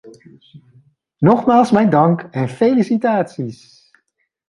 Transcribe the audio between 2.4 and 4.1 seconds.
felicitaties.